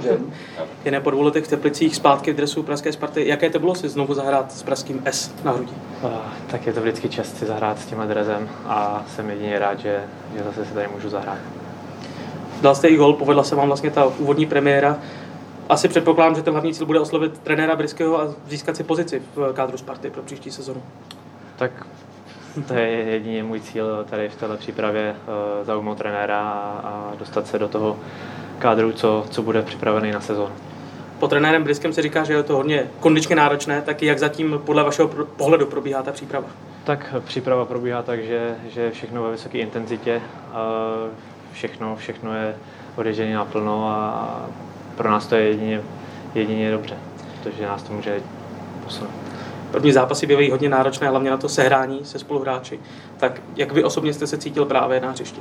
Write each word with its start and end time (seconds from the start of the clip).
můžeme. 0.00 0.24
Jen 0.84 1.02
po 1.02 1.10
dvou 1.10 1.22
letech 1.22 1.44
v 1.44 1.48
Teplicích 1.48 1.96
zpátky 1.96 2.32
v 2.32 2.36
dresu 2.36 2.62
Pražské 2.62 2.92
Sparty. 2.92 3.28
Jaké 3.28 3.50
to 3.50 3.58
bylo 3.58 3.74
si 3.74 3.88
znovu 3.88 4.14
zahrát 4.14 4.52
s 4.52 4.62
pražským 4.62 5.02
S 5.04 5.44
na 5.44 5.52
hrudi? 5.52 5.72
Tak 6.50 6.66
je 6.66 6.72
to 6.72 6.80
vždycky 6.80 7.08
čest 7.08 7.38
si 7.38 7.46
zahrát 7.46 7.78
s 7.78 7.86
tímhle 7.86 8.06
drezem 8.06 8.48
a 8.66 9.04
jsem 9.14 9.30
jedině 9.30 9.58
rád, 9.58 9.80
že, 9.80 10.04
že 10.36 10.44
zase 10.44 10.64
se 10.64 10.74
tady 10.74 10.88
můžu 10.94 11.08
zahrát. 11.08 11.38
Dal 12.60 12.74
jste 12.74 12.88
i 12.88 12.96
gol, 12.96 13.12
povedla 13.12 13.42
se 13.42 13.56
vám 13.56 13.66
vlastně 13.66 13.90
ta 13.90 14.06
úvodní 14.06 14.46
premiéra. 14.46 14.98
Asi 15.68 15.88
předpokládám, 15.88 16.34
že 16.34 16.42
ten 16.42 16.52
hlavní 16.52 16.74
cíl 16.74 16.86
bude 16.86 17.00
oslovit 17.00 17.38
trenéra 17.38 17.76
Bryského 17.76 18.20
a 18.20 18.34
získat 18.48 18.76
si 18.76 18.84
pozici 18.84 19.22
v 19.36 19.52
kádru 19.52 19.78
Sparty 19.78 20.10
pro 20.10 20.22
příští 20.22 20.50
sezonu. 20.50 20.82
Tak 21.56 21.86
to 22.68 22.74
je 22.74 22.88
jedině 22.88 23.42
můj 23.42 23.60
cíl 23.60 24.06
tady 24.10 24.28
v 24.28 24.36
této 24.36 24.56
přípravě 24.56 25.14
uh, 25.14 25.66
zaujmout 25.66 25.98
trenéra 25.98 26.40
a 26.84 27.12
dostat 27.18 27.46
se 27.46 27.58
do 27.58 27.68
toho 27.68 27.96
kádru, 28.60 28.92
co, 28.92 29.24
co 29.30 29.42
bude 29.42 29.62
připravený 29.62 30.10
na 30.10 30.20
sezónu. 30.20 30.52
Po 31.18 31.28
trenérem 31.28 31.64
Bryskem 31.64 31.92
se 31.92 32.02
říká, 32.02 32.24
že 32.24 32.32
je 32.32 32.42
to 32.42 32.56
hodně 32.56 32.86
kondičně 33.00 33.36
náročné, 33.36 33.82
tak 33.82 34.02
jak 34.02 34.18
zatím 34.18 34.60
podle 34.64 34.84
vašeho 34.84 35.08
pohledu 35.36 35.66
probíhá 35.66 36.02
ta 36.02 36.12
příprava? 36.12 36.46
Tak 36.84 37.14
příprava 37.24 37.64
probíhá 37.64 38.02
tak, 38.02 38.24
že, 38.24 38.54
že 38.68 38.90
všechno 38.90 39.22
ve 39.22 39.30
vysoké 39.30 39.58
intenzitě, 39.58 40.22
všechno, 41.52 41.96
všechno 41.96 42.34
je 42.34 42.54
odježděné 42.96 43.34
naplno 43.34 43.88
a 43.88 44.46
pro 44.96 45.10
nás 45.10 45.26
to 45.26 45.34
je 45.34 45.42
jedině, 45.42 45.82
jedině 46.34 46.70
dobře, 46.70 46.96
protože 47.42 47.66
nás 47.66 47.82
to 47.82 47.92
může 47.92 48.20
posunout. 48.84 49.14
První 49.70 49.92
zápasy 49.92 50.26
bývají 50.26 50.50
hodně 50.50 50.68
náročné, 50.68 51.08
hlavně 51.08 51.30
na 51.30 51.36
to 51.36 51.48
sehrání 51.48 52.00
se 52.04 52.18
spoluhráči. 52.18 52.80
Tak 53.16 53.42
jak 53.56 53.72
vy 53.72 53.84
osobně 53.84 54.12
jste 54.12 54.26
se 54.26 54.38
cítil 54.38 54.64
právě 54.64 55.00
na 55.00 55.10
hřišti? 55.10 55.40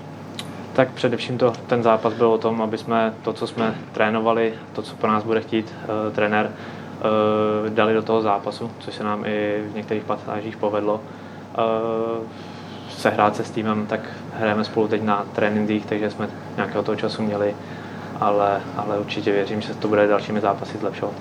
Tak 0.79 0.91
především 0.91 1.37
to, 1.37 1.53
ten 1.67 1.83
zápas 1.83 2.13
byl 2.13 2.27
o 2.27 2.37
tom, 2.37 2.61
aby 2.61 2.77
jsme 2.77 3.13
to, 3.23 3.33
co 3.33 3.47
jsme 3.47 3.75
trénovali, 3.91 4.53
to, 4.73 4.81
co 4.81 4.95
po 4.95 5.07
nás 5.07 5.23
bude 5.23 5.41
chtít 5.41 5.73
uh, 5.83 6.13
trenér, 6.15 6.45
uh, 6.45 7.69
dali 7.69 7.93
do 7.93 8.01
toho 8.01 8.21
zápasu, 8.21 8.71
což 8.79 8.95
se 8.95 9.03
nám 9.03 9.25
i 9.25 9.63
v 9.71 9.75
některých 9.75 10.03
pasážích 10.03 10.57
povedlo. 10.57 10.93
Uh, 10.93 12.23
sehrát 12.89 13.35
se 13.35 13.43
s 13.43 13.51
týmem, 13.51 13.85
tak 13.87 13.99
hrajeme 14.33 14.63
spolu 14.63 14.87
teď 14.87 15.01
na 15.01 15.25
trénincích, 15.35 15.85
takže 15.85 16.11
jsme 16.11 16.29
nějakého 16.55 16.83
toho 16.83 16.95
času 16.95 17.23
měli, 17.23 17.55
ale, 18.19 18.61
ale 18.77 18.99
určitě 18.99 19.31
věřím, 19.31 19.61
že 19.61 19.73
to 19.73 19.87
bude 19.87 20.07
dalšími 20.07 20.41
zápasy 20.41 20.77
zlepšovat. 20.77 21.13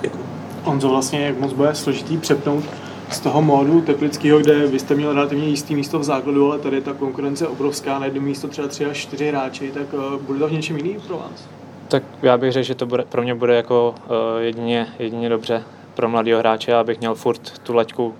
Děkuji. 0.00 0.24
Honzo, 0.62 0.88
vlastně 0.88 1.26
jak 1.26 1.38
moc 1.38 1.52
bude 1.52 1.74
složitý 1.74 2.18
přepnout 2.18 2.64
z 3.10 3.20
toho 3.20 3.42
módu 3.42 3.80
teplického, 3.80 4.38
kde 4.38 4.66
vy 4.66 4.78
jste 4.78 4.94
měl 4.94 5.12
relativně 5.12 5.48
jistý 5.48 5.74
místo 5.74 5.98
v 5.98 6.04
základu, 6.04 6.46
ale 6.46 6.58
tady 6.58 6.76
je 6.76 6.82
ta 6.82 6.92
konkurence 6.92 7.48
obrovská, 7.48 7.98
na 7.98 8.04
jedno 8.04 8.20
místo 8.20 8.48
třeba 8.48 8.68
tři 8.68 8.84
až 8.84 8.96
čtyři 8.96 9.28
hráči, 9.28 9.70
tak 9.70 9.92
uh, 9.92 10.22
bude 10.22 10.38
to 10.38 10.48
v 10.48 10.52
něčem 10.52 10.76
jiný 10.76 10.96
pro 11.06 11.16
vás? 11.16 11.48
Tak 11.88 12.02
já 12.22 12.38
bych 12.38 12.52
řekl, 12.52 12.66
že 12.66 12.74
to 12.74 12.86
bude, 12.86 13.04
pro 13.04 13.22
mě 13.22 13.34
bude 13.34 13.56
jako 13.56 13.94
uh, 14.04 14.14
jedině, 14.40 14.86
jedině 14.98 15.28
dobře 15.28 15.64
pro 15.94 16.08
mladého 16.08 16.38
hráče, 16.38 16.74
abych 16.74 17.00
měl 17.00 17.14
furt 17.14 17.58
tu 17.58 17.74
laťku, 17.74 18.14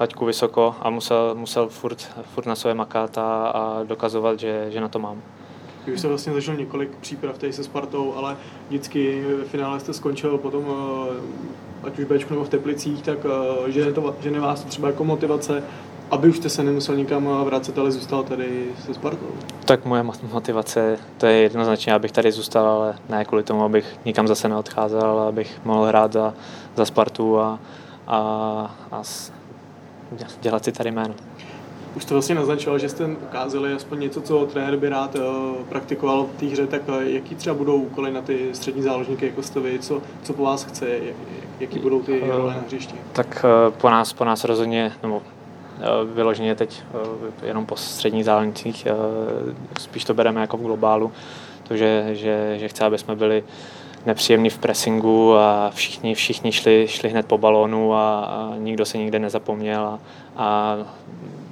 laťku 0.00 0.24
vysoko 0.24 0.74
a 0.80 0.90
musel, 0.90 1.34
musel 1.34 1.68
furt, 1.68 2.10
furt 2.34 2.46
na 2.46 2.54
své 2.54 2.74
makat 2.74 3.18
a, 3.18 3.46
a 3.46 3.84
dokazovat, 3.84 4.40
že, 4.40 4.66
že 4.70 4.80
na 4.80 4.88
to 4.88 4.98
mám. 4.98 5.22
Vy 5.86 5.92
už 5.92 5.98
jste 5.98 6.08
vlastně 6.08 6.32
zažil 6.32 6.56
několik 6.56 6.96
příprav 6.96 7.38
tady 7.38 7.52
se 7.52 7.64
Spartou, 7.64 8.14
ale 8.14 8.36
vždycky 8.68 9.24
ve 9.38 9.44
finále 9.44 9.80
jste 9.80 9.92
skončil 9.92 10.38
potom, 10.38 10.64
eh, 10.68 11.67
ať 11.82 11.98
už 11.98 12.04
Bčku 12.04 12.34
nebo 12.34 12.44
v 12.44 12.48
Teplicích, 12.48 13.02
tak 13.02 13.18
eh, 13.66 13.70
že, 13.72 13.92
to, 13.92 14.16
že 14.20 14.40
vás 14.40 14.62
to 14.62 14.68
třeba 14.68 14.88
jako 14.88 15.04
motivace, 15.04 15.62
aby 16.10 16.28
už 16.28 16.36
jste 16.36 16.48
se 16.48 16.62
nemusel 16.62 16.96
nikam 16.96 17.28
eh, 17.28 17.44
vracet, 17.44 17.78
ale 17.78 17.90
zůstal 17.90 18.22
tady 18.22 18.64
se 18.86 18.94
Spartou. 18.94 19.26
Tak 19.64 19.84
moje 19.84 20.02
motivace, 20.32 20.98
to 21.18 21.26
je 21.26 21.32
jednoznačně, 21.32 21.94
abych 21.94 22.12
tady 22.12 22.32
zůstal, 22.32 22.66
ale 22.66 22.98
ne 23.08 23.24
kvůli 23.24 23.42
tomu, 23.42 23.64
abych 23.64 23.96
nikam 24.04 24.28
zase 24.28 24.48
neodcházel, 24.48 25.02
ale 25.02 25.28
abych 25.28 25.60
mohl 25.64 25.84
hrát 25.84 26.12
za, 26.12 26.34
za 26.76 26.84
Spartu 26.84 27.40
a, 27.40 27.58
a, 28.06 28.18
a 28.92 29.02
dělat 30.40 30.64
si 30.64 30.72
tady 30.72 30.90
jméno. 30.90 31.14
Už 31.98 32.04
jste 32.04 32.14
vlastně 32.14 32.34
naznačoval, 32.34 32.78
že 32.78 32.88
jste 32.88 33.06
ukázali 33.06 33.72
aspoň 33.72 34.00
něco, 34.00 34.22
co 34.22 34.46
trenér 34.46 34.76
by 34.76 34.88
rád 34.88 35.14
uh, 35.14 35.22
praktikoval 35.68 36.24
v 36.24 36.40
té 36.40 36.46
hře, 36.46 36.66
tak 36.66 36.88
uh, 36.88 37.02
jaký 37.02 37.34
třeba 37.34 37.54
budou 37.54 37.76
úkoly 37.76 38.12
na 38.12 38.22
ty 38.22 38.48
střední 38.52 38.82
záložníky, 38.82 39.26
jako 39.26 39.42
jste 39.42 39.60
vy, 39.60 39.78
co, 39.78 40.02
co 40.22 40.32
po 40.32 40.42
vás 40.42 40.64
chce, 40.64 40.88
jak, 40.88 41.16
jaký 41.60 41.78
budou 41.78 42.00
ty 42.00 42.20
uh, 42.20 42.28
role 42.28 42.54
na 42.54 42.60
hřišti? 42.66 42.94
Tak 43.12 43.44
po 43.80 43.90
nás, 43.90 44.12
po 44.12 44.24
nás 44.24 44.44
rozhodně, 44.44 44.92
nebo 45.02 45.22
vyloženě 46.14 46.54
teď 46.54 46.82
jenom 47.42 47.66
po 47.66 47.76
středních 47.76 48.24
záložnících, 48.24 48.86
spíš 49.80 50.04
to 50.04 50.14
bereme 50.14 50.40
jako 50.40 50.56
v 50.56 50.62
globálu, 50.62 51.12
to, 51.68 51.76
že, 51.76 52.08
že, 52.12 52.56
že 52.58 52.68
chce, 52.68 52.84
aby 52.84 52.98
jsme 52.98 53.16
byli 53.16 53.44
nepříjemný 54.06 54.50
v 54.50 54.58
pressingu 54.58 55.36
a 55.36 55.70
všichni, 55.74 56.14
všichni 56.14 56.52
šli, 56.52 56.86
šli 56.88 57.08
hned 57.08 57.26
po 57.26 57.38
balónu 57.38 57.94
a, 57.94 58.24
a 58.24 58.52
nikdo 58.58 58.84
se 58.84 58.98
nikde 58.98 59.18
nezapomněl 59.18 59.86
a, 59.86 59.98
a 60.36 60.76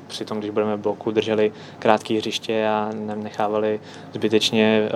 přitom, 0.07 0.39
když 0.39 0.51
budeme 0.51 0.77
v 0.77 0.81
bloku, 0.81 1.11
drželi 1.11 1.53
krátké 1.79 2.15
hřiště 2.15 2.67
a 2.69 2.91
nechávali 3.15 3.81
zbytečně 4.13 4.89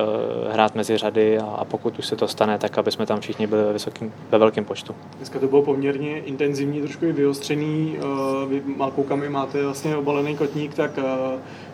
uh, 0.46 0.52
hrát 0.52 0.74
mezi 0.74 0.96
řady 0.96 1.38
a, 1.38 1.44
a 1.44 1.64
pokud 1.64 1.98
už 1.98 2.06
se 2.06 2.16
to 2.16 2.28
stane, 2.28 2.58
tak 2.58 2.78
aby 2.78 2.92
jsme 2.92 3.06
tam 3.06 3.20
všichni 3.20 3.46
byli 3.46 3.62
ve, 3.64 3.72
vysokým, 3.72 4.12
ve 4.30 4.38
velkém 4.38 4.64
počtu. 4.64 4.94
Dneska 5.16 5.38
to 5.38 5.46
bylo 5.46 5.62
poměrně 5.62 6.18
intenzivní, 6.18 6.80
trošku 6.80 7.04
i 7.04 7.12
vyostřený. 7.12 7.98
Uh, 7.98 8.50
vy 8.50 8.62
malkoukami 8.76 9.28
máte 9.28 9.62
vlastně 9.62 9.96
obalený 9.96 10.36
kotník, 10.36 10.74
tak 10.74 10.98
uh, 10.98 11.04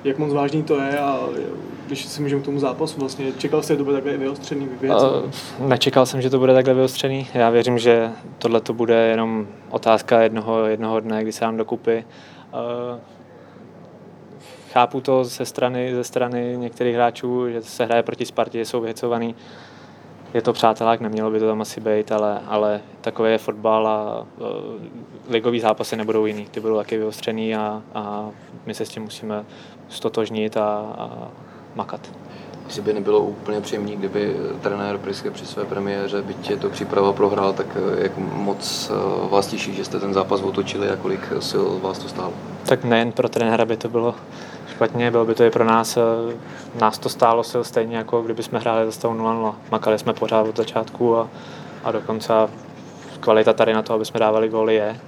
jak 0.04 0.18
moc 0.18 0.32
vážný 0.32 0.62
to 0.62 0.80
je 0.80 0.98
a 0.98 1.20
když 1.86 2.06
si 2.06 2.22
můžeme 2.22 2.42
k 2.42 2.44
tomu 2.44 2.58
zápasu, 2.58 3.00
vlastně 3.00 3.32
čekal 3.32 3.62
jste, 3.62 3.72
že 3.72 3.78
to 3.78 3.84
bude 3.84 3.96
takhle 3.96 4.16
vyostřený 4.16 4.68
věc? 4.80 5.02
Uh, 5.02 5.68
nečekal 5.68 6.06
jsem, 6.06 6.22
že 6.22 6.30
to 6.30 6.38
bude 6.38 6.54
takhle 6.54 6.74
vyostřený. 6.74 7.28
Já 7.34 7.50
věřím, 7.50 7.78
že 7.78 8.10
tohle 8.38 8.60
to 8.60 8.72
bude 8.72 8.94
jenom 8.94 9.46
otázka 9.70 10.20
jednoho, 10.20 10.64
jednoho 10.64 11.00
dne, 11.00 11.22
kdy 11.22 11.32
se 11.32 11.44
nám 11.44 11.56
dokupy. 11.56 12.04
Uh, 12.54 12.98
chápu 14.76 15.00
to 15.00 15.24
ze 15.24 15.44
strany, 15.44 15.94
ze 15.94 16.04
strany 16.04 16.56
některých 16.58 16.94
hráčů, 16.94 17.50
že 17.50 17.62
se 17.62 17.84
hraje 17.84 18.02
proti 18.02 18.26
Spartě, 18.26 18.64
jsou 18.64 18.80
vyhecovaný. 18.80 19.34
Je 20.34 20.42
to 20.42 20.52
přátelák, 20.52 21.00
nemělo 21.00 21.30
by 21.30 21.38
to 21.40 21.46
tam 21.46 21.60
asi 21.60 21.80
být, 21.80 22.12
ale, 22.12 22.40
ale 22.46 22.80
takový 23.00 23.30
je 23.30 23.38
fotbal 23.38 23.88
a 23.88 24.20
uh, 24.20 24.46
ligový 25.28 25.60
zápasy 25.60 25.96
nebudou 25.96 26.26
jiný. 26.26 26.46
Ty 26.50 26.60
budou 26.60 26.76
taky 26.76 26.98
vyostřený 26.98 27.56
a, 27.56 27.82
a 27.94 28.30
my 28.66 28.74
se 28.74 28.86
s 28.86 28.88
tím 28.88 29.02
musíme 29.02 29.44
stotožnit 29.88 30.56
a, 30.56 30.94
a 30.98 31.28
makat. 31.74 32.00
Asi 32.66 32.82
by 32.82 32.92
nebylo 32.92 33.20
úplně 33.20 33.60
příjemné, 33.60 33.96
kdyby 33.96 34.36
trenér 34.62 34.98
Priske 34.98 35.30
při 35.30 35.46
své 35.46 35.64
premiéře, 35.64 36.22
byť 36.22 36.50
je 36.50 36.56
to 36.56 36.70
příprava 36.70 37.12
prohrál, 37.12 37.52
tak 37.52 37.66
eh, 37.76 38.02
jak 38.02 38.18
moc 38.18 38.90
eh, 38.90 39.28
vás 39.30 39.46
těší, 39.46 39.74
že 39.74 39.84
jste 39.84 40.00
ten 40.00 40.14
zápas 40.14 40.42
otočili 40.42 40.90
a 40.90 40.96
kolik 40.96 41.32
sil 41.48 41.64
vás 41.82 41.98
to 41.98 42.08
stálo? 42.08 42.32
Tak 42.66 42.84
nejen 42.84 43.12
pro 43.12 43.28
trenéra 43.28 43.64
by 43.64 43.76
to 43.76 43.88
bylo 43.88 44.14
špatně, 44.76 45.10
bylo 45.10 45.24
by 45.24 45.34
to 45.34 45.44
i 45.44 45.50
pro 45.50 45.64
nás. 45.64 45.96
Eh, 45.96 46.00
nás 46.80 46.98
to 46.98 47.08
stálo 47.08 47.44
sil 47.50 47.62
stejně, 47.64 47.96
jako 47.96 48.22
kdyby 48.22 48.42
jsme 48.42 48.58
hráli 48.58 48.86
za 48.86 48.92
stavu 48.92 49.14
0-0. 49.14 49.54
Makali 49.70 49.98
jsme 49.98 50.12
pořád 50.12 50.42
od 50.42 50.56
začátku 50.56 51.16
a, 51.16 51.28
a 51.84 51.92
dokonce 51.92 52.32
kvalita 53.20 53.52
tady 53.52 53.74
na 53.74 53.82
to, 53.82 53.94
aby 53.94 54.04
jsme 54.04 54.20
dávali 54.20 54.48
góly 54.48 54.74
je. 54.74 55.00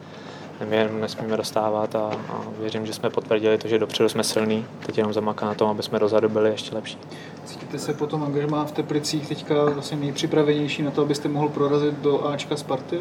My 0.68 0.76
jenom 0.76 1.00
nesmíme 1.00 1.36
dostávat 1.36 1.94
a, 1.94 2.10
a 2.28 2.42
věřím, 2.60 2.86
že 2.86 2.92
jsme 2.92 3.10
potvrdili 3.10 3.58
to, 3.58 3.68
že 3.68 3.78
dopředu 3.78 4.08
jsme 4.08 4.24
silní. 4.24 4.66
Teď 4.86 4.98
jenom 4.98 5.12
zamaká 5.12 5.46
na 5.46 5.54
tom, 5.54 5.70
aby 5.70 5.82
jsme 5.82 5.98
dozadu 5.98 6.28
byli 6.28 6.50
ještě 6.50 6.74
lepší. 6.74 6.98
Cítíte 7.44 7.78
se 7.78 7.94
potom 7.94 8.22
angažmá 8.22 8.64
v 8.64 8.72
Teplicích 8.72 9.28
teďka 9.28 9.64
vlastně 9.64 9.96
nejpřipravenější 9.96 10.82
na 10.82 10.90
to, 10.90 11.02
abyste 11.02 11.28
mohl 11.28 11.48
prorazit 11.48 11.94
do 11.94 12.28
Ačka 12.28 12.56
Sparty? 12.56 12.98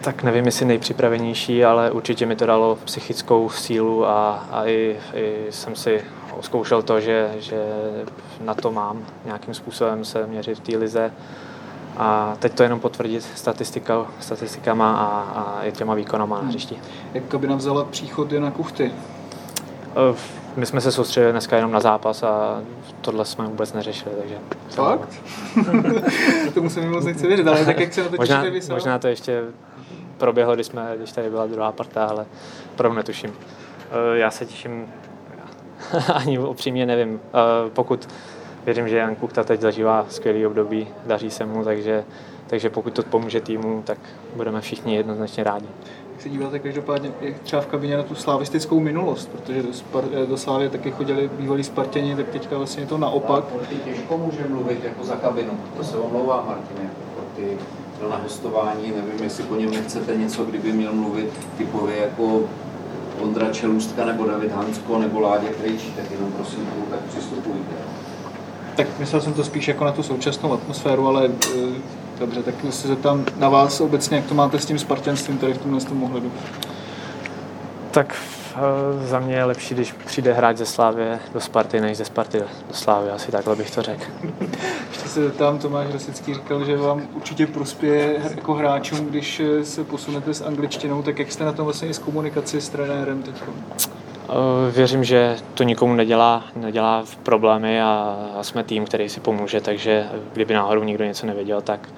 Tak 0.00 0.22
nevím, 0.22 0.46
jestli 0.46 0.66
nejpřipravenější, 0.66 1.64
ale 1.64 1.90
určitě 1.90 2.26
mi 2.26 2.36
to 2.36 2.46
dalo 2.46 2.78
psychickou 2.84 3.50
sílu 3.50 4.06
a, 4.06 4.46
a 4.50 4.64
i, 4.64 4.96
i 5.14 5.46
jsem 5.50 5.76
si 5.76 6.04
zkoušel 6.40 6.82
to, 6.82 7.00
že, 7.00 7.30
že 7.38 7.64
na 8.40 8.54
to 8.54 8.72
mám 8.72 9.04
nějakým 9.24 9.54
způsobem 9.54 10.04
se 10.04 10.26
měřit 10.26 10.58
v 10.58 10.60
té 10.60 10.76
lize. 10.76 11.12
A 11.96 12.36
teď 12.38 12.52
to 12.52 12.62
jenom 12.62 12.80
potvrdit 12.80 13.22
statistika, 13.22 14.06
statistikama 14.20 14.96
a, 14.96 15.06
a 15.40 15.64
i 15.64 15.72
těma 15.72 15.94
výkonama 15.94 16.42
na 16.42 16.48
hřišti. 16.48 16.78
Jak 17.14 17.24
kabina 17.24 17.56
vzala 17.56 17.84
příchod 17.84 18.32
na 18.32 18.50
Kuchty? 18.50 18.92
My 20.56 20.66
jsme 20.66 20.80
se 20.80 20.92
soustředili 20.92 21.32
dneska 21.32 21.56
jenom 21.56 21.72
na 21.72 21.80
zápas 21.80 22.22
a 22.22 22.62
tohle 23.00 23.24
jsme 23.24 23.46
vůbec 23.46 23.72
neřešili, 23.72 24.14
takže... 24.18 24.38
Fakt? 24.68 25.08
to 26.54 26.62
musím 26.62 26.90
moc 26.90 27.04
nechci 27.04 27.26
věřit, 27.26 27.48
ale 27.48 27.64
tak 27.64 27.80
jak 27.80 27.94
se 27.94 28.02
na 28.02 28.08
to 28.08 28.16
možná, 28.16 28.44
Možná 28.70 28.98
to 28.98 29.08
ještě 29.08 29.42
proběhlo, 30.18 30.54
když, 30.54 30.66
jsme, 30.66 30.92
když 30.96 31.12
tady 31.12 31.30
byla 31.30 31.46
druhá 31.46 31.72
parta, 31.72 32.04
ale 32.04 32.26
opravdu 32.72 32.96
netuším. 32.96 33.32
Eh, 33.90 34.18
já 34.18 34.30
se 34.30 34.46
těším, 34.46 34.86
ani 36.14 36.38
upřímně 36.38 36.86
nevím. 36.86 37.20
Eh, 37.26 37.70
pokud 37.70 38.08
věřím, 38.64 38.88
že 38.88 38.96
Jan 38.96 39.14
Kuchta 39.14 39.44
teď 39.44 39.60
zažívá 39.60 40.06
skvělý 40.08 40.46
období, 40.46 40.88
daří 41.06 41.30
se 41.30 41.46
mu, 41.46 41.64
takže, 41.64 42.04
takže 42.46 42.70
pokud 42.70 42.94
to 42.94 43.02
pomůže 43.02 43.40
týmu, 43.40 43.82
tak 43.86 43.98
budeme 44.36 44.60
všichni 44.60 44.96
jednoznačně 44.96 45.44
rádi. 45.44 45.66
jak 46.12 46.22
se 46.22 46.28
díváte 46.28 46.58
každopádně 46.58 47.10
jak 47.20 47.38
třeba 47.38 47.62
v 47.62 47.66
kabině 47.66 47.96
na 47.96 48.02
tu 48.02 48.14
slavistickou 48.14 48.80
minulost, 48.80 49.28
protože 49.28 49.62
do, 49.62 49.72
Spar, 49.72 50.04
do 50.28 50.36
Slávy 50.36 50.68
taky 50.68 50.90
chodili 50.90 51.30
bývalí 51.38 51.64
Spartěni, 51.64 52.16
tak 52.16 52.28
teďka 52.28 52.58
vlastně 52.58 52.82
je 52.82 52.86
to 52.86 52.98
naopak. 52.98 53.44
Těžko 53.84 54.18
může 54.18 54.44
mluvit 54.48 54.84
jako 54.84 55.04
za 55.04 55.16
kabinu, 55.16 55.60
to 55.76 55.84
se 55.84 55.96
omlouvá 55.96 56.44
Martin, 56.46 56.76
jako 56.82 57.30
ty 57.36 57.58
na 58.10 58.16
hostování, 58.16 58.92
nevím, 58.96 59.24
jestli 59.24 59.44
po 59.44 59.56
něm 59.56 59.70
nechcete 59.70 60.16
něco, 60.16 60.44
kdyby 60.44 60.72
měl 60.72 60.92
mluvit 60.92 61.32
typově 61.58 61.96
jako 61.96 62.40
Ondra 63.20 63.52
Čelůstka 63.52 64.04
nebo 64.04 64.26
David 64.26 64.52
Hansko 64.52 64.98
nebo 64.98 65.20
Ládě 65.20 65.46
Krejčí, 65.46 65.92
tak 65.96 66.10
jenom 66.10 66.32
prosím, 66.32 66.68
tak 66.90 67.00
přistupujte. 67.00 67.74
Tak 68.76 68.86
myslel 68.98 69.20
jsem 69.20 69.32
to 69.32 69.44
spíš 69.44 69.68
jako 69.68 69.84
na 69.84 69.92
tu 69.92 70.02
současnou 70.02 70.52
atmosféru, 70.52 71.06
ale 71.06 71.24
e, 71.24 71.30
dobře, 72.18 72.42
tak 72.42 72.54
se 72.70 72.88
zeptám 72.88 73.24
na 73.36 73.48
vás 73.48 73.80
obecně, 73.80 74.16
jak 74.16 74.26
to 74.26 74.34
máte 74.34 74.58
s 74.58 74.66
tím 74.66 74.78
spartanstvím 74.78 75.38
tady 75.38 75.54
v 75.54 75.58
tomhle 75.58 75.80
tom 75.80 76.02
ohledu. 76.02 76.32
Tak 77.90 78.16
e, 78.56 79.06
za 79.06 79.20
mě 79.20 79.34
je 79.34 79.44
lepší, 79.44 79.74
když 79.74 79.92
přijde 79.92 80.32
hráč 80.32 80.56
ze 80.56 80.66
Slávy 80.66 81.04
do 81.32 81.40
Sparty, 81.40 81.80
než 81.80 81.96
ze 81.96 82.04
Sparty 82.04 82.38
do 82.38 82.46
Slávy, 82.72 83.10
asi 83.10 83.32
takhle 83.32 83.56
bych 83.56 83.70
to 83.70 83.82
řekl. 83.82 84.04
Ještě 84.88 85.08
se 85.08 85.22
zeptám, 85.22 85.58
Tomáš 85.58 85.92
Rosický 85.92 86.34
říkal, 86.34 86.64
že 86.64 86.76
vám 86.76 87.02
určitě 87.14 87.46
prospěje 87.46 88.20
jako 88.30 88.54
hráčům, 88.54 89.06
když 89.06 89.40
e, 89.40 89.64
se 89.64 89.84
posunete 89.84 90.34
s 90.34 90.44
angličtinou, 90.44 91.02
tak 91.02 91.18
jak 91.18 91.32
jste 91.32 91.44
na 91.44 91.52
tom 91.52 91.64
vlastně 91.64 91.88
i 91.88 91.94
s 91.94 91.98
komunikací 91.98 92.60
s 92.60 92.68
trenérem 92.68 93.22
teď? 93.22 93.34
Eh, 94.28 94.70
věřím, 94.70 95.04
že 95.04 95.36
to 95.54 95.62
nikomu 95.62 95.94
nedělá, 95.94 96.44
nedělá 96.56 97.02
v 97.04 97.16
problémy 97.16 97.82
a, 97.82 98.16
a 98.38 98.42
jsme 98.42 98.64
tým, 98.64 98.84
který 98.84 99.08
si 99.08 99.20
pomůže, 99.20 99.60
takže 99.60 100.08
kdyby 100.32 100.54
náhodou 100.54 100.84
nikdo 100.84 101.04
něco 101.04 101.26
nevěděl, 101.26 101.60
tak, 101.60 101.88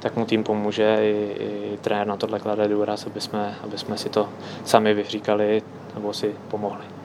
tak 0.00 0.16
mu 0.16 0.24
tým 0.24 0.44
pomůže, 0.44 0.96
i, 1.00 1.36
i 1.42 1.78
trenér 1.80 2.06
na 2.06 2.16
tohle 2.16 2.40
klade 2.40 2.68
důraz, 2.68 3.06
aby 3.06 3.20
jsme, 3.20 3.54
aby 3.62 3.78
jsme 3.78 3.98
si 3.98 4.08
to 4.08 4.28
sami 4.64 4.94
vyříkali 4.94 5.62
nebo 5.94 6.12
si 6.12 6.34
pomohli. 6.48 6.95